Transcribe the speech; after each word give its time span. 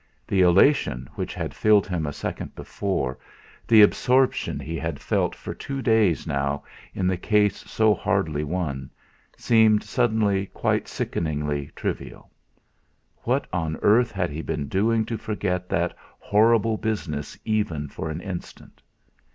The 0.27 0.41
elation 0.41 1.07
which 1.13 1.35
had 1.35 1.53
filled 1.53 1.85
him 1.85 2.07
a 2.07 2.11
second 2.11 2.55
before, 2.55 3.19
the 3.67 3.83
absorption 3.83 4.59
he 4.59 4.75
had 4.75 4.99
felt 4.99 5.35
for 5.35 5.53
two 5.53 5.83
days 5.83 6.25
now 6.25 6.63
in 6.95 7.05
the 7.05 7.17
case 7.17 7.57
so 7.69 7.93
hardly 7.93 8.43
won, 8.43 8.89
seemed 9.37 9.83
suddenly 9.83 10.47
quite 10.47 10.87
sickeningly 10.87 11.69
trivial. 11.75 12.31
What 13.25 13.45
on 13.53 13.77
earth 13.83 14.11
had 14.11 14.31
he 14.31 14.41
been 14.41 14.67
doing 14.67 15.05
to 15.05 15.19
forget 15.19 15.69
that 15.69 15.95
horrible 16.17 16.77
business 16.77 17.37
even 17.45 17.87
for 17.87 18.09
an 18.09 18.21
instant? 18.21 18.81